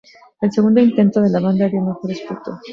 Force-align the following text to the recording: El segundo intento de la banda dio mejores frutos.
El 0.41 0.51
segundo 0.51 0.79
intento 0.81 1.21
de 1.21 1.29
la 1.29 1.39
banda 1.39 1.67
dio 1.69 1.79
mejores 1.79 2.25
frutos. 2.25 2.57